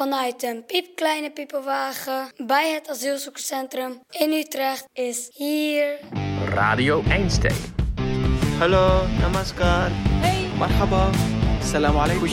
[0.00, 5.98] vanuit een piepkleine piepenwagen bij het asielzoekerscentrum in Utrecht is hier
[6.44, 7.54] Radio Einstein.
[8.58, 9.90] Hallo, namaskar.
[9.92, 10.48] Hey.
[10.58, 11.10] Marhaba.
[11.62, 12.28] Salam alaikum.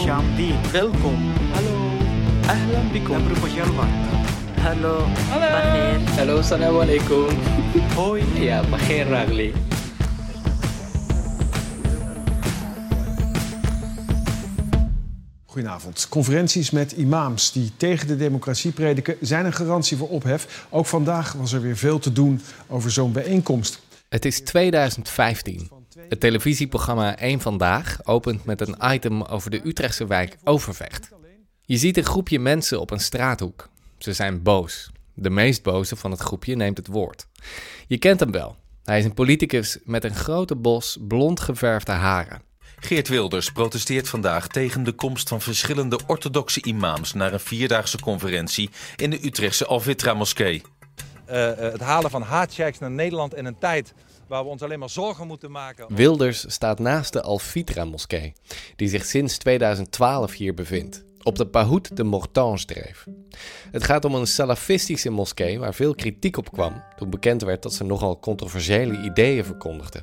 [0.72, 1.34] Welkom.
[1.54, 1.76] Hallo.
[2.48, 3.24] Ahlan bikum.
[4.62, 5.06] Hallo.
[5.30, 5.96] Hallo.
[6.16, 7.28] Hallo, salam alaikum.
[7.96, 8.24] Hoi.
[8.34, 9.54] Ja, Bagheer Ragli.
[15.58, 16.10] Goedenavond.
[16.10, 20.68] Conferenties met imams die tegen de democratie prediken zijn een garantie voor ophef.
[20.70, 23.82] Ook vandaag was er weer veel te doen over zo'n bijeenkomst.
[24.10, 25.70] Het is 2015.
[26.10, 31.10] Het televisieprogramma Eén Vandaag opent met een item over de Utrechtse wijk Overvecht.
[31.62, 33.70] Je ziet een groepje mensen op een straathoek.
[33.98, 34.92] Ze zijn boos.
[35.14, 37.28] De meest boze van het groepje neemt het woord.
[37.88, 38.56] Je kent hem wel.
[38.84, 42.47] Hij is een politicus met een grote bos blond geverfde haren.
[42.80, 48.70] Geert Wilders protesteert vandaag tegen de komst van verschillende orthodoxe imams naar een vierdaagse conferentie
[48.96, 50.62] in de Utrechtse Al-Fitra-moskee.
[51.30, 53.94] Uh, uh, het halen van haatchecks naar Nederland in een tijd
[54.28, 55.96] waar we ons alleen maar zorgen moeten maken.
[55.96, 58.34] Wilders staat naast de Al-Fitra-moskee,
[58.76, 63.06] die zich sinds 2012 hier bevindt, op de Pahout de Mortange-dreef.
[63.72, 67.74] Het gaat om een salafistische moskee waar veel kritiek op kwam toen bekend werd dat
[67.74, 70.02] ze nogal controversiële ideeën verkondigde.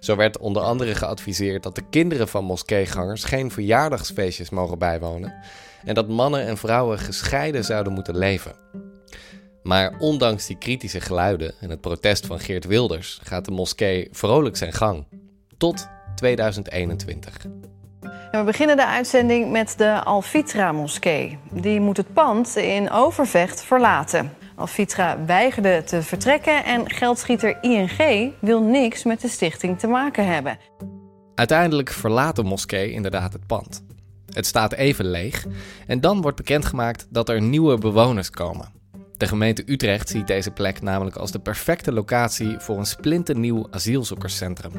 [0.00, 5.34] Zo werd onder andere geadviseerd dat de kinderen van moskeegangers geen verjaardagsfeestjes mogen bijwonen
[5.84, 8.54] en dat mannen en vrouwen gescheiden zouden moeten leven.
[9.62, 14.56] Maar ondanks die kritische geluiden en het protest van Geert Wilders gaat de moskee vrolijk
[14.56, 15.06] zijn gang.
[15.56, 17.46] Tot 2021.
[18.30, 21.38] We beginnen de uitzending met de Alfitra moskee.
[21.50, 24.32] Die moet het pand in Overvecht verlaten.
[24.54, 30.58] Alfitra weigerde te vertrekken en geldschieter ING wil niks met de stichting te maken hebben.
[31.34, 33.84] Uiteindelijk verlaat de moskee inderdaad het pand.
[34.32, 35.46] Het staat even leeg
[35.86, 38.72] en dan wordt bekendgemaakt dat er nieuwe bewoners komen.
[39.16, 44.72] De gemeente Utrecht ziet deze plek namelijk als de perfecte locatie voor een splinternieuw asielzoekerscentrum.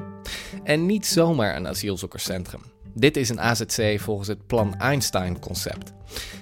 [0.63, 2.61] En niet zomaar een asielzoekerscentrum.
[2.93, 5.93] Dit is een AZC volgens het Plan Einstein-concept.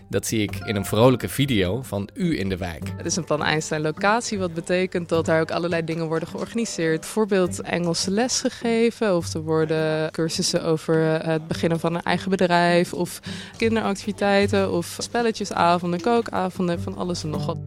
[0.09, 2.93] Dat zie ik in een vrolijke video van U in de wijk.
[2.97, 6.99] Het is een Plan Einstein-locatie, wat betekent dat daar ook allerlei dingen worden georganiseerd.
[6.99, 12.93] Bijvoorbeeld Engelse les gegeven, of er worden cursussen over het beginnen van een eigen bedrijf,
[12.93, 13.19] of
[13.57, 17.57] kinderactiviteiten, of spelletjesavonden, kookavonden, van alles en nog wat.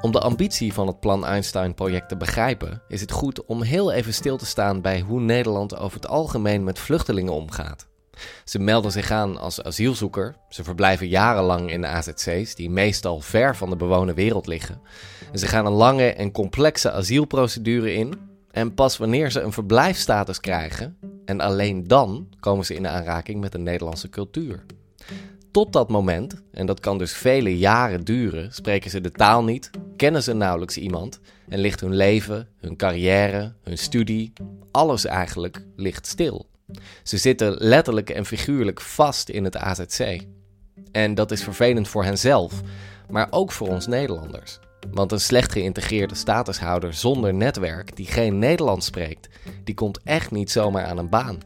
[0.00, 4.14] Om de ambitie van het Plan Einstein-project te begrijpen, is het goed om heel even
[4.14, 7.86] stil te staan bij hoe Nederland over het algemeen met vluchtelingen omgaat.
[8.44, 13.56] Ze melden zich aan als asielzoeker, ze verblijven jarenlang in de AZC's, die meestal ver
[13.56, 14.80] van de bewoonde wereld liggen.
[15.32, 18.14] En ze gaan een lange en complexe asielprocedure in.
[18.50, 23.52] En pas wanneer ze een verblijfstatus krijgen, en alleen dan komen ze in aanraking met
[23.52, 24.64] de Nederlandse cultuur.
[25.50, 29.70] Tot dat moment, en dat kan dus vele jaren duren, spreken ze de taal niet,
[29.98, 34.32] kennen ze nauwelijks iemand en ligt hun leven, hun carrière, hun studie,
[34.70, 36.46] alles eigenlijk ligt stil.
[37.02, 40.20] Ze zitten letterlijk en figuurlijk vast in het AZC.
[40.92, 42.60] En dat is vervelend voor henzelf,
[43.10, 44.58] maar ook voor ons Nederlanders.
[44.90, 49.28] Want een slecht geïntegreerde statushouder zonder netwerk die geen Nederlands spreekt,
[49.64, 51.38] die komt echt niet zomaar aan een baan.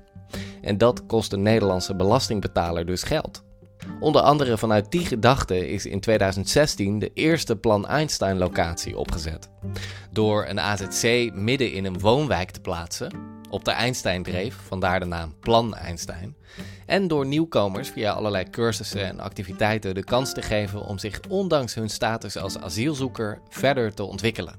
[0.60, 3.42] En dat kost de Nederlandse belastingbetaler dus geld.
[4.00, 9.50] Onder andere vanuit die gedachte is in 2016 de eerste Plan Einstein-locatie opgezet.
[10.10, 13.12] Door een AZC midden in een woonwijk te plaatsen,
[13.50, 16.36] op de Einstein-dreef, vandaar de naam Plan Einstein,
[16.86, 21.74] en door nieuwkomers via allerlei cursussen en activiteiten de kans te geven om zich ondanks
[21.74, 24.58] hun status als asielzoeker verder te ontwikkelen.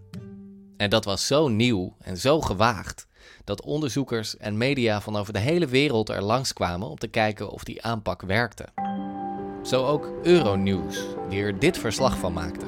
[0.78, 3.08] En dat was zo nieuw en zo gewaagd
[3.44, 7.64] dat onderzoekers en media van over de hele wereld er langskwamen om te kijken of
[7.64, 8.66] die aanpak werkte.
[9.64, 12.66] Zo ook Euronews, die er dit verslag van maakte.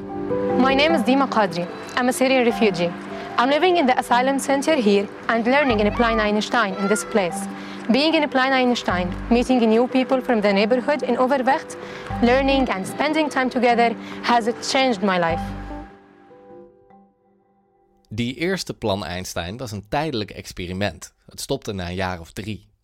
[0.57, 1.66] My name is Dima Qadri.
[2.00, 2.91] I'm a Syrian refugee.
[3.38, 7.47] I'm living in the asylum center here and learning in Plan Einstein in this place.
[7.91, 11.75] Being in Plan Einstein, meeting new people from the neighborhood in Overvecht,
[12.22, 15.41] learning and spending time together has changed my life.
[18.09, 21.13] Die eerste plan Einstein was een tijdelijk experiment.
[21.25, 22.75] Het stopte na een jaar of drie.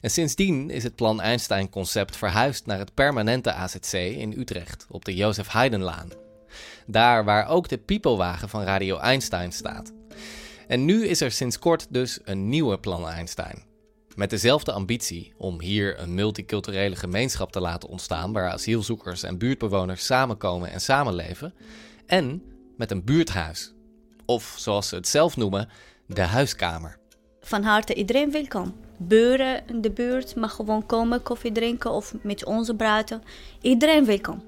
[0.00, 5.14] En sindsdien is het plan Einstein-concept verhuisd naar het permanente AZC in Utrecht op de
[5.14, 6.08] Jozef Heidenlaan.
[6.86, 9.92] Daar waar ook de piepelwagen van Radio Einstein staat.
[10.66, 13.62] En nu is er sinds kort dus een nieuwe plan Einstein.
[14.14, 20.06] Met dezelfde ambitie om hier een multiculturele gemeenschap te laten ontstaan waar asielzoekers en buurtbewoners
[20.06, 21.54] samenkomen en samenleven.
[22.06, 22.42] En
[22.76, 23.72] met een buurthuis.
[24.26, 25.68] Of zoals ze het zelf noemen,
[26.06, 26.98] de huiskamer.
[27.40, 28.74] Van harte iedereen welkom.
[29.08, 33.22] Buren in de buurt mag gewoon komen, koffie drinken of met onze praten.
[33.60, 34.42] Iedereen welkom.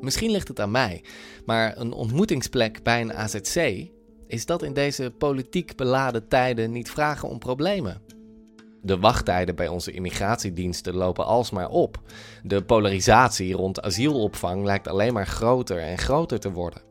[0.00, 1.04] Misschien ligt het aan mij,
[1.44, 3.88] maar een ontmoetingsplek bij een AZC
[4.26, 8.02] is dat in deze politiek beladen tijden niet vragen om problemen.
[8.82, 12.00] De wachttijden bij onze immigratiediensten lopen alsmaar op.
[12.42, 16.89] De polarisatie rond asielopvang lijkt alleen maar groter en groter te worden.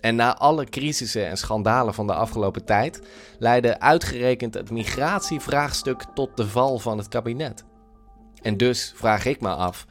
[0.00, 3.00] En na alle crisissen en schandalen van de afgelopen tijd
[3.38, 7.64] leidde uitgerekend het migratievraagstuk tot de val van het kabinet.
[8.42, 9.86] En dus vraag ik me af: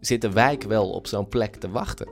[0.00, 2.08] zit de wijk wel op zo'n plek te wachten?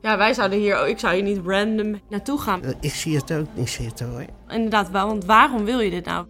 [0.00, 2.62] Ja, wij zouden hier, ik zou hier niet random naartoe gaan.
[2.80, 4.24] Ik zie het ook niet zitten hoor.
[4.48, 6.26] Inderdaad wel, want waarom wil je dit nou?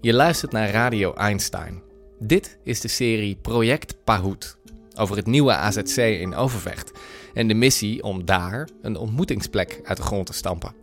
[0.00, 1.82] Je luistert naar Radio Einstein.
[2.18, 4.58] Dit is de serie Project Pahoet
[4.98, 6.92] over het nieuwe AZC in Overvecht
[7.34, 10.74] en de missie om daar een ontmoetingsplek uit de grond te stampen.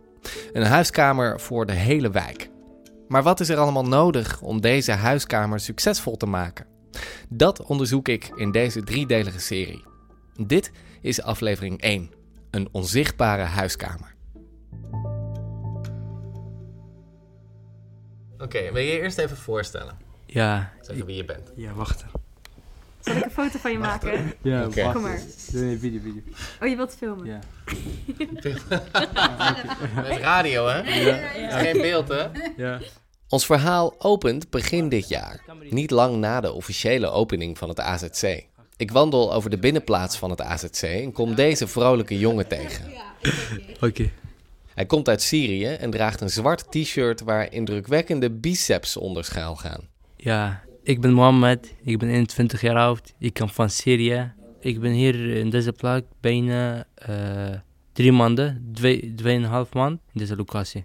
[0.52, 2.50] Een huiskamer voor de hele wijk.
[3.08, 6.66] Maar wat is er allemaal nodig om deze huiskamer succesvol te maken?
[7.28, 9.84] Dat onderzoek ik in deze driedelige serie.
[10.46, 10.70] Dit
[11.00, 12.10] is aflevering 1:
[12.50, 14.14] Een onzichtbare huiskamer.
[18.38, 19.96] Oké, wil je je eerst even voorstellen?
[20.26, 20.72] Ja.
[20.80, 21.52] Zeggen wie je bent.
[21.56, 22.04] Ja, wacht.
[23.06, 24.32] Zal ik een foto van je maken?
[24.42, 24.82] Ja, Oké.
[24.82, 24.92] wacht.
[24.94, 25.20] Kom maar.
[25.52, 26.22] Nee, video, video.
[26.62, 27.26] Oh, je wilt filmen?
[27.26, 27.38] Ja.
[30.02, 30.78] Met radio, hè?
[30.78, 31.58] Ja.
[31.58, 32.26] Geen beeld, hè?
[32.56, 32.80] Ja.
[33.28, 38.44] Ons verhaal opent begin dit jaar, niet lang na de officiële opening van het AZC.
[38.76, 42.92] Ik wandel over de binnenplaats van het AZC en kom deze vrolijke jongen tegen.
[43.80, 44.10] Oké.
[44.74, 49.80] Hij komt uit Syrië en draagt een zwart t-shirt waar indrukwekkende biceps onder schuil gaan.
[50.16, 51.74] Ja, ik ben Mohammed.
[51.82, 53.14] Ik ben 21 jaar oud.
[53.18, 54.32] Ik kom van Syrië.
[54.60, 57.54] Ik ben hier in deze plek bijna eh,
[57.92, 60.84] drie maanden, twee, tweeënhalf maand in deze locatie.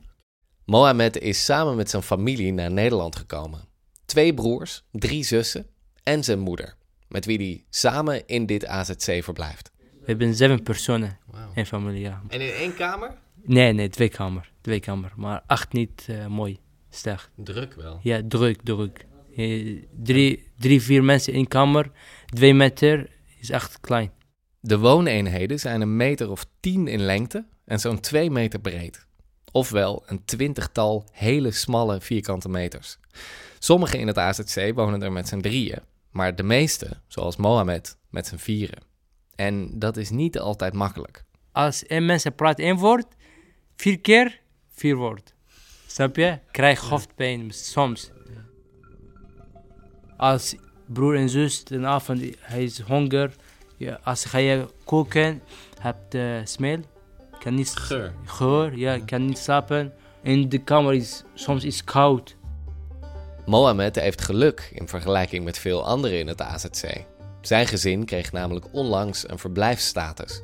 [0.66, 3.60] Mohamed is samen met zijn familie naar Nederland gekomen.
[4.06, 5.66] Twee broers, drie zussen
[6.04, 6.76] en zijn moeder,
[7.08, 9.72] met wie hij samen in dit AZC verblijft.
[9.78, 11.18] We hebben zeven personen
[11.54, 12.22] in familie, ja.
[12.28, 13.18] En in één kamer?
[13.44, 14.52] Nee, nee, twee kamer.
[14.62, 15.12] Twee kamer.
[15.16, 16.60] Maar acht niet eh, mooi.
[16.90, 17.30] Slecht.
[17.36, 18.00] Druk wel.
[18.04, 19.06] Ja, druk, druk.
[19.36, 21.92] Eh, drie, drie, vier mensen in kamer.
[22.26, 24.12] Twee meter is echt klein.
[24.60, 29.06] De wooneenheden zijn een meter of tien in lengte en zo'n twee meter breed.
[29.52, 32.98] Ofwel een twintigtal hele smalle vierkante meters.
[33.60, 35.80] Sommigen in het AZC wonen er met z'n drieën,
[36.12, 38.84] maar de meeste, zoals Mohamed, met z'n vieren.
[39.36, 41.24] En dat is niet altijd makkelijk.
[41.52, 43.08] Als één mensen praat één woord,
[43.76, 45.34] vier keer, vier woord.
[45.88, 46.40] Snap je?
[46.52, 48.12] Krijg hoofdpijn soms.
[50.22, 53.32] Als broer en zus een avond, hij is honger.
[53.78, 55.42] Ja, als ga je koken,
[55.80, 56.84] hebt de smell.
[57.40, 58.14] Kan niet Geur.
[58.26, 59.94] Geur, ja, kan niet slapen.
[60.24, 62.36] In de kamer is soms is koud.
[63.46, 67.06] Mohamed heeft geluk in vergelijking met veel anderen in het AZC.
[67.42, 70.42] Zijn gezin kreeg namelijk onlangs een verblijfsstatus.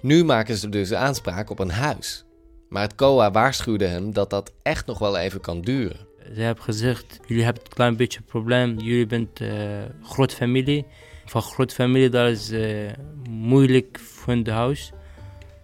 [0.00, 2.24] Nu maken ze dus aanspraak op een huis.
[2.68, 6.12] Maar het COA waarschuwde hem dat dat echt nog wel even kan duren.
[6.32, 8.78] Ze hebben gezegd, jullie hebben een klein beetje probleem.
[8.78, 10.86] Jullie bent uh, grote familie.
[11.24, 12.90] Van grote familie, dat is uh,
[13.28, 14.92] moeilijk voor de huis.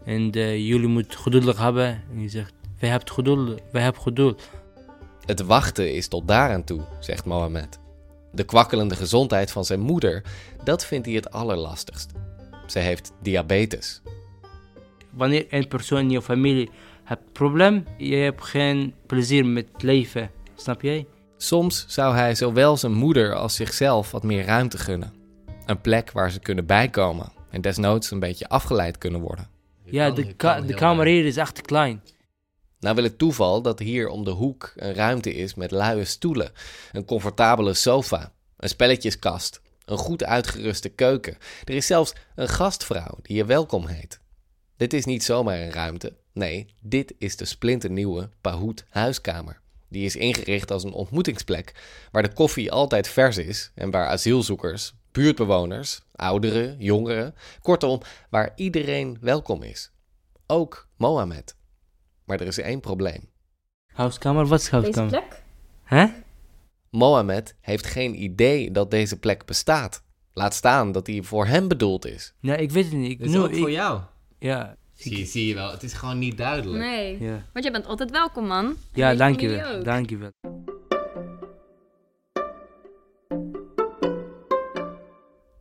[0.05, 1.87] En uh, jullie moeten geduldig hebben.
[1.87, 4.51] En je zegt, wij hebben geduld, wij hebben geduld.
[5.25, 7.79] Het wachten is tot daaraan toe, zegt Mohamed.
[8.33, 10.23] De kwakkelende gezondheid van zijn moeder,
[10.65, 12.13] dat vindt hij het allerlastigst.
[12.67, 14.03] Ze heeft diabetes.
[15.11, 16.71] Wanneer een persoon in je familie
[17.05, 20.31] hebt probleem, je hebt geen plezier met leven.
[20.61, 21.07] Snap jij?
[21.37, 25.13] Soms zou hij zowel zijn moeder als zichzelf wat meer ruimte gunnen.
[25.67, 29.49] Een plek waar ze kunnen bijkomen en desnoods een beetje afgeleid kunnen worden.
[29.85, 32.03] Ja, de, ka de kamer hier is echt klein.
[32.81, 36.53] Nou wil het toeval dat hier om de hoek een ruimte is met luie stoelen,
[36.93, 41.37] een comfortabele sofa, een spelletjeskast, een goed uitgeruste keuken.
[41.65, 44.21] Er is zelfs een gastvrouw die je welkom heet.
[44.77, 46.17] Dit is niet zomaar een ruimte.
[46.33, 49.61] Nee, dit is de splinternieuwe Pahoet huiskamer.
[49.91, 51.75] Die is ingericht als een ontmoetingsplek
[52.11, 59.19] waar de koffie altijd vers is en waar asielzoekers, buurtbewoners, ouderen, jongeren, kortom, waar iedereen
[59.21, 59.91] welkom is.
[60.47, 61.57] Ook Mohamed.
[62.25, 63.29] Maar er is één probleem.
[63.93, 64.47] Huiskamer?
[64.47, 65.11] Wat is huiskamer?
[65.11, 65.43] Deze plek?
[65.85, 66.07] Hè?
[66.91, 70.03] Mohamed heeft geen idee dat deze plek bestaat.
[70.33, 72.35] Laat staan dat die voor hem bedoeld is.
[72.41, 73.11] Nee, ik weet het niet.
[73.11, 74.01] Ik, Dit is nu, ook voor jou.
[74.39, 74.77] Ja.
[75.01, 76.79] Zie, je- zie je wel, het is gewoon niet duidelijk.
[76.85, 77.23] Nee.
[77.23, 77.43] Ja.
[77.53, 78.77] Want jij bent altijd welkom, man.
[78.93, 79.79] Ja, En dank je familie wel.
[79.79, 79.85] ook.
[79.85, 80.31] Dank je wel.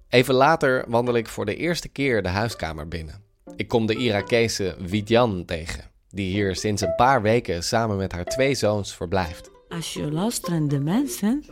[0.10, 3.24] Even later wandel ik voor de eerste keer de huiskamer binnen.
[3.56, 5.88] Ik kom de Irakese Widjan tegen.
[6.12, 9.50] die hier sinds een paar weken samen met haar twee zoons verblijft.
[9.70, 11.44] Als je luistert naar de mensen,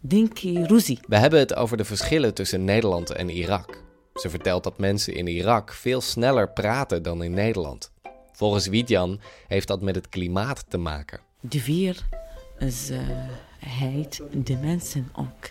[0.00, 0.98] denk je ruzie.
[1.08, 3.82] We hebben het over de verschillen tussen Nederland en Irak.
[4.16, 7.90] Ze vertelt dat mensen in Irak veel sneller praten dan in Nederland.
[8.32, 11.20] Volgens Wiedjan heeft dat met het klimaat te maken.
[11.40, 12.06] De weer
[12.58, 12.98] is uh,
[13.58, 15.50] heet, de mensen ook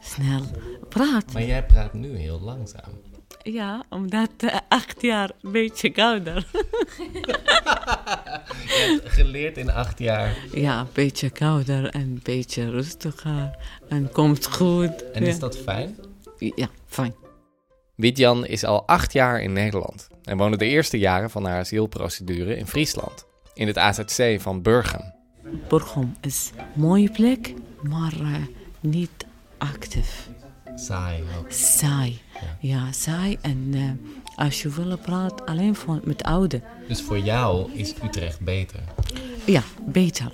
[0.00, 0.42] snel
[0.88, 1.32] praten.
[1.32, 3.00] Maar jij praat nu heel langzaam.
[3.42, 6.46] Ja, omdat uh, acht jaar een beetje kouder.
[8.64, 10.36] Je hebt geleerd in acht jaar.
[10.52, 13.56] Ja, een beetje kouder en een beetje rustiger.
[13.88, 15.10] En komt goed.
[15.12, 15.96] En is dat fijn?
[16.38, 17.14] Ja, fijn.
[17.96, 22.56] Wiedjan is al acht jaar in Nederland en woonde de eerste jaren van haar asielprocedure
[22.56, 25.12] in Friesland, in het AZC van Burgum.
[25.68, 28.34] Burgum is een mooie plek, maar uh,
[28.80, 29.26] niet
[29.58, 30.28] actief.
[30.74, 31.52] Saai ook.
[31.52, 32.20] Saai.
[32.32, 33.38] Ja, ja saai.
[33.40, 33.90] En uh,
[34.36, 36.62] als je wil praten, alleen van, met oude.
[36.88, 38.80] Dus voor jou is Utrecht beter?
[39.46, 40.30] Ja, beter.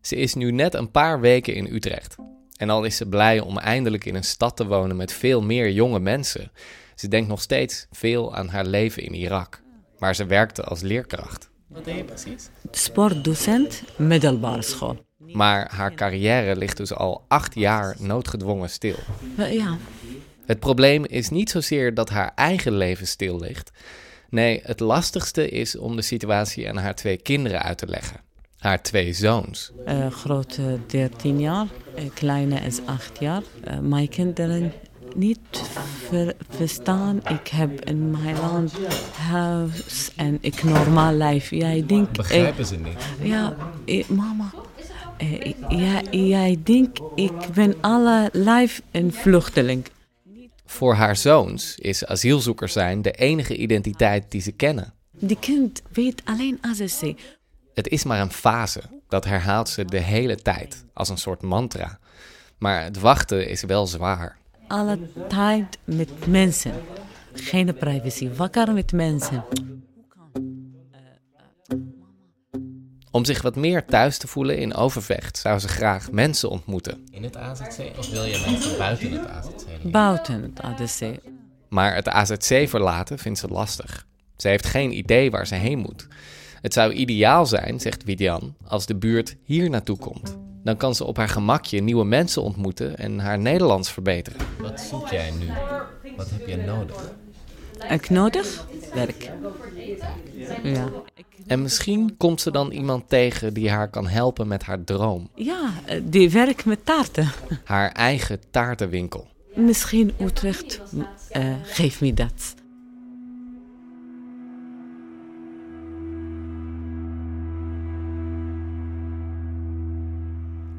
[0.00, 2.16] Ze is nu net een paar weken in Utrecht.
[2.56, 5.70] En al is ze blij om eindelijk in een stad te wonen met veel meer
[5.70, 6.50] jonge mensen.
[6.98, 9.62] Ze denkt nog steeds veel aan haar leven in Irak,
[9.98, 11.50] waar ze werkte als leerkracht.
[11.66, 12.48] Wat deed je precies?
[12.70, 15.04] Sportdocent, middelbare school.
[15.18, 18.96] Maar haar carrière ligt dus al acht jaar noodgedwongen stil.
[19.36, 19.76] Ja.
[20.46, 23.70] Het probleem is niet zozeer dat haar eigen leven stil ligt.
[24.30, 28.20] Nee, het lastigste is om de situatie aan haar twee kinderen uit te leggen.
[28.58, 29.72] Haar twee zoons.
[29.86, 31.66] Uh, grote 13 jaar,
[31.98, 33.42] uh, kleine is 8 jaar.
[33.68, 34.72] Uh, mijn kinderen
[35.18, 35.38] niet
[36.08, 37.20] ver, verstaan.
[37.28, 38.72] Ik heb in mijn land
[39.12, 41.56] huis en ik normaal leven.
[41.56, 42.12] Jij denkt...
[42.12, 42.98] Begrijpen ze niet?
[43.22, 44.52] Ja, ik, mama.
[45.68, 49.84] Ja, jij denkt, ik ben alle lijf een vluchteling.
[50.66, 54.92] Voor haar zoons is asielzoeker zijn de enige identiteit die ze kennen.
[55.12, 57.14] Die kind weet alleen AZC.
[57.74, 61.98] Het is maar een fase, dat herhaalt ze de hele tijd, als een soort mantra.
[62.58, 64.38] Maar het wachten is wel zwaar.
[64.68, 64.98] Alle
[65.28, 66.72] tijd met mensen.
[67.32, 69.44] Geen privacy, wakker met mensen.
[73.10, 77.06] Om zich wat meer thuis te voelen in Overvecht zou ze graag mensen ontmoeten.
[77.10, 79.90] In het AZC of wil je mensen buiten het AZC?
[79.92, 81.18] Buiten het AZC.
[81.68, 84.06] Maar het AZC verlaten vindt ze lastig.
[84.36, 86.06] Ze heeft geen idee waar ze heen moet.
[86.60, 90.38] Het zou ideaal zijn, zegt Widian, als de buurt hier naartoe komt.
[90.62, 94.40] Dan kan ze op haar gemakje nieuwe mensen ontmoeten en haar Nederlands verbeteren.
[94.60, 95.46] Wat zoek jij nu?
[96.16, 97.12] Wat heb je nodig?
[97.88, 98.66] Ik nodig?
[98.94, 99.30] Werk.
[100.62, 100.88] Ja.
[101.46, 105.30] En misschien komt ze dan iemand tegen die haar kan helpen met haar droom.
[105.34, 105.70] Ja,
[106.02, 107.30] die werkt met taarten.
[107.64, 109.26] Haar eigen taartenwinkel.
[109.54, 110.80] Misschien Utrecht
[111.36, 112.54] uh, geeft me dat.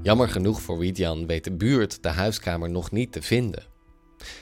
[0.09, 3.63] Jammer genoeg voor Wiedjan weet de buurt de huiskamer nog niet te vinden.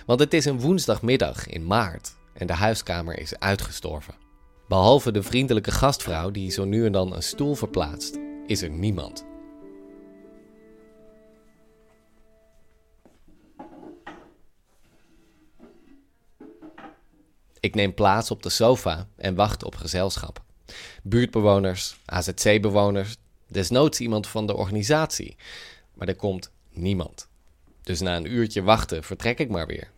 [0.05, 4.13] Want het is een woensdagmiddag in maart en de huiskamer is uitgestorven.
[4.67, 9.25] Behalve de vriendelijke gastvrouw die zo nu en dan een stoel verplaatst, is er niemand.
[17.59, 20.43] Ik neem plaats op de sofa en wacht op gezelschap.
[21.03, 23.17] Buurtbewoners, AZC-bewoners,
[23.47, 25.35] desnoods iemand van de organisatie.
[25.93, 27.27] Maar er komt niemand.
[27.81, 29.91] Dus na een uurtje wachten vertrek ik maar weer.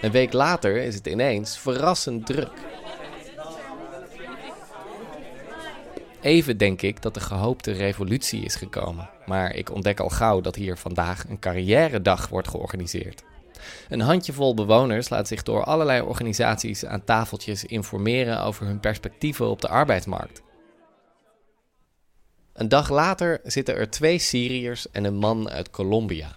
[0.00, 2.52] Een week later is het ineens verrassend druk.
[6.20, 10.56] Even denk ik dat de gehoopte revolutie is gekomen, maar ik ontdek al gauw dat
[10.56, 13.22] hier vandaag een carrière-dag wordt georganiseerd.
[13.88, 19.60] Een handjevol bewoners laat zich door allerlei organisaties aan tafeltjes informeren over hun perspectieven op
[19.60, 20.42] de arbeidsmarkt.
[22.52, 26.36] Een dag later zitten er twee Syriërs en een man uit Colombia.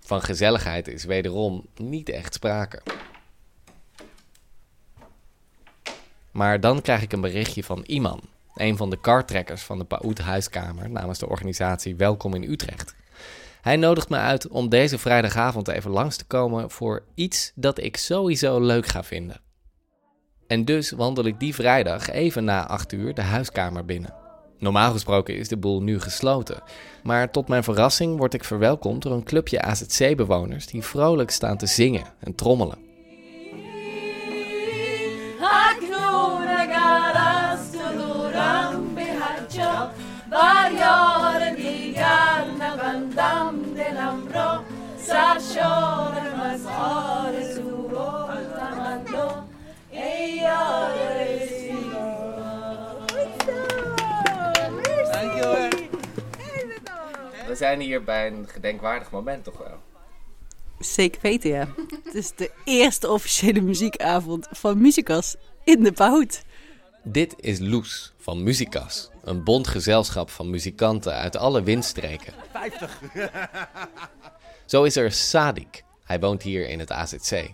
[0.00, 2.82] Van gezelligheid is wederom niet echt sprake.
[6.30, 8.20] Maar dan krijg ik een berichtje van Iman,
[8.54, 12.94] een van de kartrekkers van de Paoud Huiskamer namens de organisatie Welkom in Utrecht.
[13.66, 17.96] Hij nodigt me uit om deze vrijdagavond even langs te komen voor iets dat ik
[17.96, 19.40] sowieso leuk ga vinden.
[20.46, 24.14] En dus wandel ik die vrijdag even na 8 uur de huiskamer binnen.
[24.58, 26.62] Normaal gesproken is de boel nu gesloten,
[27.02, 31.66] maar tot mijn verrassing word ik verwelkomd door een clubje AZC-bewoners die vrolijk staan te
[31.66, 32.78] zingen en trommelen.
[41.96, 43.86] Van de
[57.46, 59.78] We zijn hier bij een gedenkwaardig moment toch wel?
[60.78, 61.68] Zeker weten, ja.
[62.04, 66.24] Het is de eerste officiële muziekavond van Muzikas in de Pauw.
[67.02, 72.32] Dit is Loes van Muzikas een bond gezelschap van muzikanten uit alle windstreken.
[72.52, 73.00] 50.
[74.66, 75.84] Zo is er Sadik.
[76.04, 77.50] Hij woont hier in het AZC.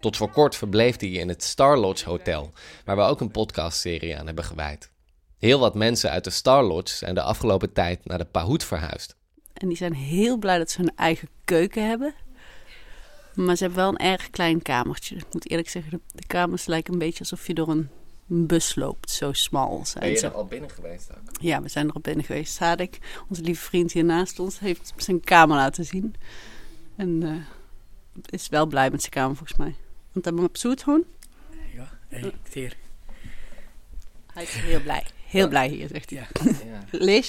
[0.00, 2.52] Tot voor kort verbleef hij in het Star Lodge Hotel,
[2.84, 4.90] waar we ook een podcastserie aan hebben gewijd.
[5.38, 9.16] Heel wat mensen uit de Star Lodge zijn de afgelopen tijd naar de Pahoed verhuisd.
[9.52, 12.14] En die zijn heel blij dat ze hun eigen keuken hebben.
[13.34, 15.16] Maar ze hebben wel een erg klein kamertje.
[15.16, 17.90] Ik moet eerlijk zeggen, de- de kamers lijken een beetje alsof je door een
[18.32, 19.10] bus loopt.
[19.10, 20.26] Zo smal zijn ben je ze.
[20.26, 21.40] er al binnen geweest ook?
[21.40, 22.54] Ja, we zijn er al binnen geweest.
[22.54, 22.98] Sadek,
[23.28, 26.14] onze lieve vriend hier naast ons, heeft zijn kamer laten zien.
[26.96, 29.74] En eh, is wel blij met zijn kamer volgens mij.
[30.12, 31.04] Want hij op zoet gewoon.
[31.74, 32.76] Ja, hey, hier.
[34.32, 35.06] Hij is heel blij.
[35.26, 36.18] Heel blij hier, zegt hij.
[36.18, 36.52] Ja.
[36.90, 37.22] ja.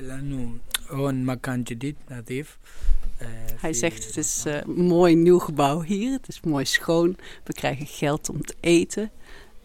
[0.00, 0.38] Eh,
[0.86, 2.58] gewoon makantje dit, natief.
[3.16, 6.12] Eh, hij zegt, het is een mooi nieuw gebouw hier.
[6.12, 7.16] Het is mooi schoon.
[7.44, 9.10] We krijgen geld om te eten.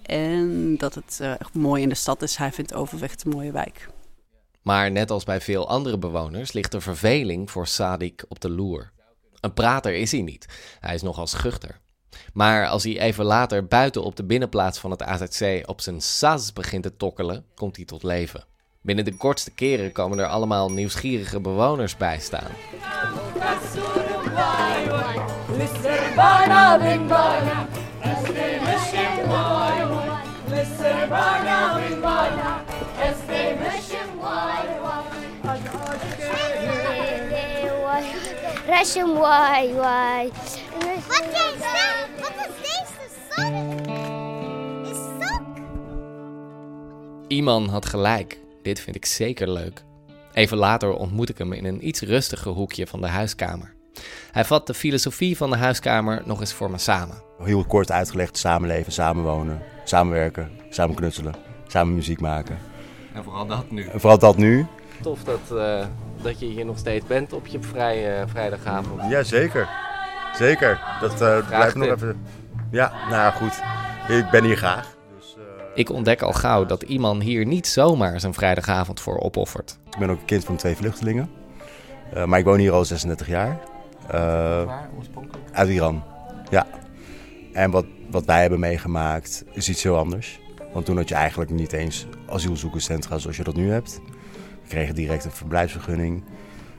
[0.07, 2.35] En dat het eh, echt mooi in de stad is.
[2.35, 3.89] Hij vindt Overvecht een mooie wijk.
[4.61, 8.91] Maar net als bij veel andere bewoners ligt de verveling voor Sadik op de loer.
[9.39, 10.45] Een prater is hij niet.
[10.79, 11.79] Hij is nogal schuchter.
[12.33, 16.53] Maar als hij even later buiten op de binnenplaats van het AZC op zijn sas
[16.53, 18.45] begint te tokkelen, komt hij tot leven.
[18.81, 22.51] Binnen de kortste keren komen er allemaal nieuwsgierige bewoners bij staan.
[38.67, 40.29] Rashim waai waai.
[41.07, 42.07] Wat jij staat?
[42.19, 43.79] Wat is deze zon?
[44.83, 45.35] Is zo
[47.27, 48.39] Iman had gelijk.
[48.61, 49.83] Dit vind ik zeker leuk.
[50.33, 53.73] Even later ontmoet ik hem in een iets rustiger hoekje van de huiskamer.
[54.31, 57.21] Hij vat de filosofie van de huiskamer nog eens voor me samen.
[57.43, 61.35] Heel kort uitgelegd, samenleven, samenwonen, samenwerken, samen knutselen,
[61.67, 62.57] samen muziek maken.
[63.13, 63.87] En vooral dat nu.
[63.87, 64.65] En vooral dat nu.
[65.01, 65.85] Tof dat, eh,
[66.21, 69.01] dat je hier nog steeds bent op je vrij, eh, vrijdagavond.
[69.09, 69.67] Ja, zeker.
[70.35, 70.79] Zeker.
[71.01, 72.25] Dat uh, blijft nog even...
[72.71, 73.61] Ja, nou ja, goed.
[74.17, 74.95] Ik ben hier graag.
[75.73, 79.77] Ik ontdek al gauw dat Iman hier niet zomaar zijn vrijdagavond voor opoffert.
[79.91, 81.29] Ik ben ook een kind van twee vluchtelingen.
[82.13, 83.59] Uh, maar ik woon hier al 36 jaar.
[84.05, 84.11] Uh,
[84.65, 85.43] Waar oorspronkelijk?
[85.51, 86.03] Uit Iran,
[86.49, 86.67] ja.
[87.53, 90.39] En wat, wat wij hebben meegemaakt is iets heel anders.
[90.73, 94.01] Want toen had je eigenlijk niet eens asielzoekerscentra zoals je dat nu hebt.
[94.67, 96.23] Kregen direct een verblijfsvergunning.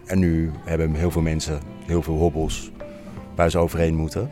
[0.07, 2.70] En nu hebben heel veel mensen heel veel hobbels
[3.35, 4.31] waar ze overheen moeten.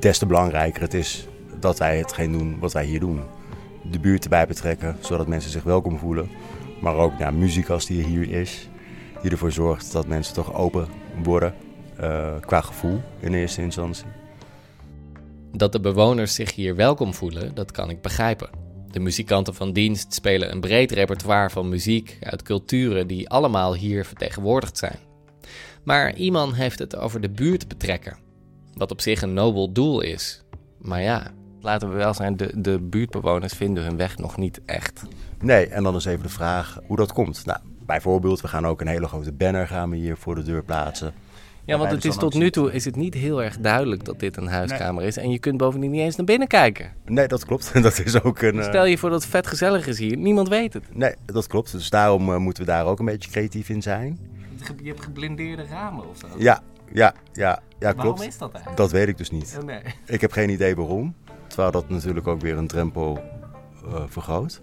[0.00, 1.28] Des te belangrijker het is
[1.60, 3.20] dat wij hetgeen doen wat wij hier doen.
[3.90, 6.30] De buurt erbij betrekken, zodat mensen zich welkom voelen.
[6.80, 8.68] Maar ook naar muziek die hier is.
[9.22, 10.86] Die ervoor zorgt dat mensen toch open
[11.22, 11.54] worden
[12.00, 14.06] uh, qua gevoel in eerste instantie.
[15.52, 18.63] Dat de bewoners zich hier welkom voelen, dat kan ik begrijpen.
[18.94, 24.04] De muzikanten van dienst spelen een breed repertoire van muziek uit culturen die allemaal hier
[24.04, 24.98] vertegenwoordigd zijn.
[25.84, 28.16] Maar Iman heeft het over de buurt betrekken,
[28.74, 30.42] wat op zich een nobel doel is.
[30.78, 31.30] Maar ja,
[31.60, 35.02] laten we wel zijn, de, de buurtbewoners vinden hun weg nog niet echt.
[35.40, 37.46] Nee, en dan is even de vraag hoe dat komt.
[37.46, 40.64] Nou, bijvoorbeeld, we gaan ook een hele grote banner gaan we hier voor de deur
[40.64, 41.14] plaatsen.
[41.64, 44.36] Ja, want het is tot nu toe is het niet heel erg duidelijk dat dit
[44.36, 45.06] een huiskamer nee.
[45.06, 45.16] is.
[45.16, 46.90] En je kunt bovendien niet eens naar binnen kijje.
[47.04, 47.72] Nee, dat klopt.
[47.82, 48.62] Dat is ook een...
[48.62, 50.16] Stel je voor dat het vet gezellig is hier.
[50.16, 50.84] Niemand weet het.
[50.92, 51.72] Nee, dat klopt.
[51.72, 54.18] Dus daarom uh, moeten we daar ook een beetje creatief in zijn.
[54.82, 56.26] Je hebt geblindeerde ramen of zo?
[56.38, 57.96] Ja, ja, ja, ja klopt.
[57.96, 58.76] Waarom is dat eigenlijk?
[58.76, 59.56] Dat weet ik dus niet.
[59.60, 59.80] Oh, nee.
[60.06, 61.14] Ik heb geen idee waarom.
[61.46, 63.22] Terwijl dat natuurlijk ook weer een drempel
[63.86, 64.60] uh, vergroot.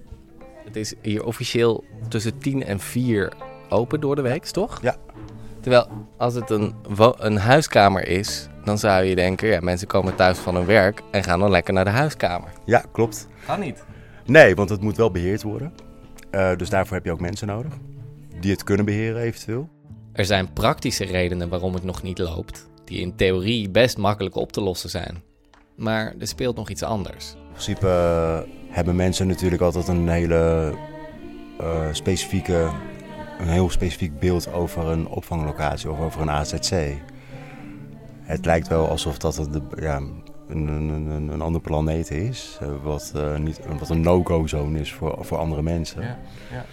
[0.65, 3.33] Het is hier officieel tussen 10 en 4
[3.69, 4.81] open door de week, toch?
[4.81, 4.95] Ja.
[5.61, 6.75] Terwijl als het een,
[7.17, 11.23] een huiskamer is, dan zou je denken, ja, mensen komen thuis van hun werk en
[11.23, 12.49] gaan dan lekker naar de huiskamer.
[12.65, 13.27] Ja, klopt.
[13.45, 13.83] Kan niet.
[14.25, 15.73] Nee, want het moet wel beheerd worden.
[16.31, 17.73] Uh, dus daarvoor heb je ook mensen nodig
[18.39, 19.69] die het kunnen beheren eventueel.
[20.13, 24.51] Er zijn praktische redenen waarom het nog niet loopt, die in theorie best makkelijk op
[24.51, 25.23] te lossen zijn.
[25.75, 27.33] Maar er speelt nog iets anders.
[27.33, 30.73] In principe uh, hebben mensen natuurlijk altijd een hele
[31.61, 32.69] uh, specifieke
[33.41, 36.95] een heel specifiek beeld over een opvanglocatie of over een AZC.
[38.21, 40.01] Het lijkt wel alsof dat een, ja,
[40.47, 45.17] een, een, een, andere planeet is, eh, wat, uh, niet, wat een no-go-zone is voor,
[45.19, 46.01] voor andere mensen.
[46.01, 46.19] Ja,
[46.51, 46.65] ja.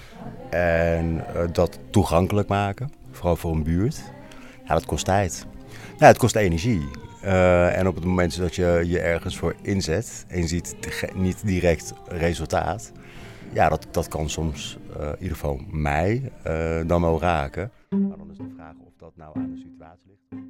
[0.51, 4.03] En uh, dat toegankelijk maken, vooral voor een buurt,
[4.65, 5.47] ja, dat kost tijd.
[5.99, 6.89] Ja, het kost energie.
[7.25, 10.77] Uh, en op het moment dat je je ergens voor inzet en je ziet
[11.15, 12.93] niet direct resultaat,
[13.53, 17.71] ja, dat, dat kan soms, eh, in ieder geval mij, eh, dan wel raken.
[17.89, 20.43] Maar dan is de vraag of dat nou aan de situatie ligt.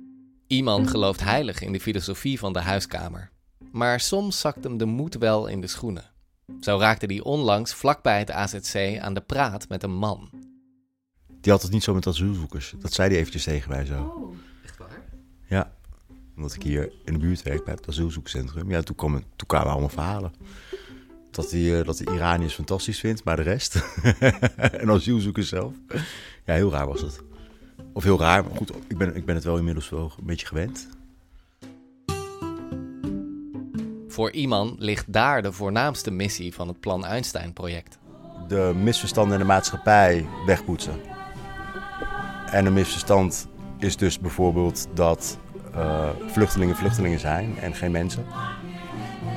[0.47, 3.31] Iemand gelooft heilig in de filosofie van de huiskamer.
[3.73, 6.05] Maar soms zakt hem de moed wel in de schoenen.
[6.61, 10.31] Zo raakte hij onlangs vlakbij het AZC aan de praat met een man.
[11.41, 12.75] Die had het niet zo met asielzoekers.
[12.79, 14.03] Dat zei hij eventjes tegen mij zo.
[14.03, 14.35] Oh,
[14.65, 15.03] echt waar?
[15.49, 15.73] Ja,
[16.37, 18.71] omdat ik hier in de buurt werk bij het asielzoekcentrum.
[18.71, 20.33] Ja, toen, kwam, toen kwamen allemaal verhalen.
[21.31, 23.75] Dat hij, eh, dat hij Iraniërs fantastisch vindt, maar de rest.
[24.57, 25.73] en asielzoekers zelf.
[26.45, 27.21] Ja, heel raar was het.
[27.93, 30.47] Of heel raar, maar goed, ik ben, ik ben het wel inmiddels wel een beetje
[30.47, 30.89] gewend.
[34.09, 37.99] Voor Iman ligt daar de voornaamste missie van het Plan Einstein-project.
[38.49, 41.01] De misverstanden in de maatschappij wegpoetsen.
[42.51, 45.39] En een misverstand is dus bijvoorbeeld dat
[45.75, 48.25] eh, vluchtelingen vluchtelingen zijn en geen mensen.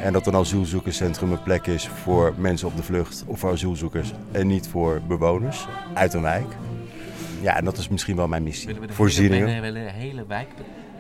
[0.04, 4.14] En dat een asielzoekerscentrum een plek is voor mensen op de vlucht of voor asielzoekers
[4.32, 6.46] en niet voor bewoners uit een wijk.
[7.42, 8.76] Ja, en dat is misschien wel mijn missie.
[8.90, 9.48] Voorzieningen.
[9.48, 10.48] Hele, willen de hele wijk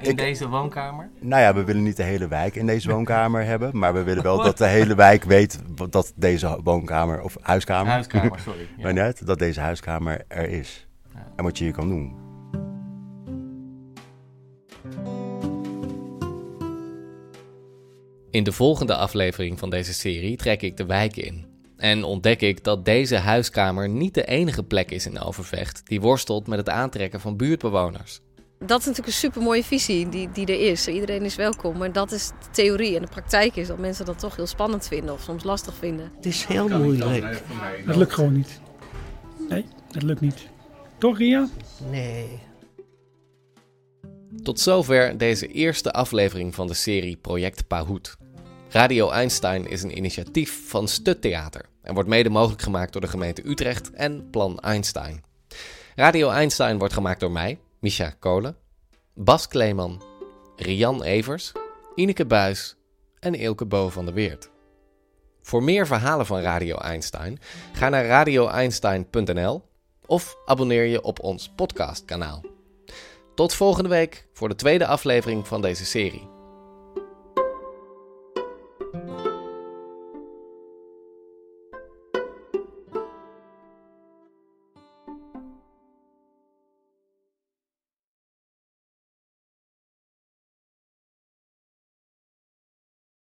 [0.02, 1.10] in Ik- deze woonkamer?
[1.20, 4.24] Nou ja, we willen niet de hele wijk in deze woonkamer hebben, maar we willen
[4.24, 8.84] wel dat de hele wijk weet dat deze woonkamer of huiskamer, Huiskamer, sorry, ja.
[8.84, 10.88] maar net dat deze huiskamer er is
[11.36, 12.16] en wat je hier kan doen.
[18.32, 21.46] In de volgende aflevering van deze serie trek ik de wijk in.
[21.78, 26.48] En ontdek ik dat deze huiskamer niet de enige plek is in Overvecht die worstelt
[26.48, 28.20] met het aantrekken van buurtbewoners.
[28.60, 30.88] Dat is natuurlijk een supermooie visie die, die er is.
[30.88, 31.78] Iedereen is welkom.
[31.78, 32.96] Maar dat is de theorie.
[32.96, 36.12] En de praktijk is dat mensen dat toch heel spannend vinden of soms lastig vinden.
[36.16, 37.44] Het is heel moeilijk.
[37.86, 38.62] Dat lukt gewoon niet.
[39.50, 40.48] Nee, dat lukt niet.
[40.98, 41.50] Toch, Ria?
[41.90, 42.40] Nee.
[44.44, 48.20] Tot zover deze eerste aflevering van de serie Project Pahoed.
[48.72, 53.08] Radio Einstein is een initiatief van Stut Theater en wordt mede mogelijk gemaakt door de
[53.08, 55.24] gemeente Utrecht en Plan Einstein.
[55.96, 58.58] Radio Einstein wordt gemaakt door mij, Misha Kolen,
[59.14, 60.02] Bas Kleeman,
[60.56, 61.52] Rian Evers,
[61.96, 62.76] Ineke Buis
[63.20, 64.50] en Ilke Bo van der Weert.
[65.42, 67.40] Voor meer verhalen van Radio Einstein
[67.74, 69.64] ga naar radioeinstein.nl
[70.06, 72.44] of abonneer je op ons podcastkanaal.
[73.36, 76.31] Tot volgende week voor de tweede aflevering van deze serie.